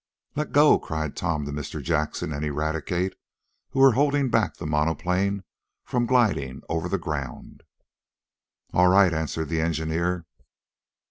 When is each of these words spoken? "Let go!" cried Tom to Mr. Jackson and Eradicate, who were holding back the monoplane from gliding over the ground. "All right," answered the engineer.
"Let 0.35 0.51
go!" 0.51 0.79
cried 0.79 1.15
Tom 1.15 1.45
to 1.45 1.51
Mr. 1.51 1.79
Jackson 1.79 2.33
and 2.33 2.43
Eradicate, 2.43 3.13
who 3.69 3.79
were 3.81 3.91
holding 3.91 4.31
back 4.31 4.57
the 4.57 4.65
monoplane 4.65 5.43
from 5.85 6.07
gliding 6.07 6.63
over 6.69 6.89
the 6.89 6.97
ground. 6.97 7.61
"All 8.73 8.87
right," 8.87 9.13
answered 9.13 9.49
the 9.49 9.61
engineer. 9.61 10.25